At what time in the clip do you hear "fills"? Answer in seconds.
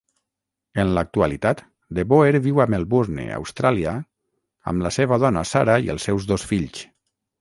6.55-6.83